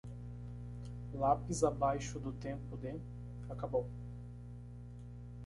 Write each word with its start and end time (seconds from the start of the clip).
Lápis 1.13 1.63
abaixo 1.63 2.17
do 2.19 2.31
tempo 2.33 2.75
de? 2.75 2.95
acabou. 3.47 3.85